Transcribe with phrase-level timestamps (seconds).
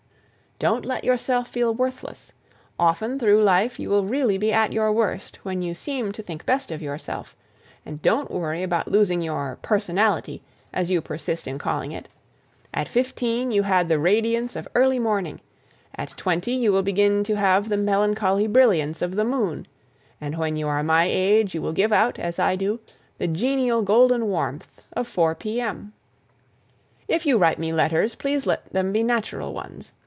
[0.63, 2.33] Don't let yourself feel worthless;
[2.77, 6.45] often through life you will really be at your worst when you seem to think
[6.45, 7.35] best of yourself;
[7.83, 12.09] and don't worry about losing your "personality," as you persist in calling it;
[12.75, 15.41] at fifteen you had the radiance of early morning,
[15.95, 19.65] at twenty you will begin to have the melancholy brilliance of the moon,
[20.21, 22.79] and when you are my age you will give out, as I do,
[23.17, 25.93] the genial golden warmth of 4 P.M.
[27.07, 29.91] If you write me letters, please let them be natural ones.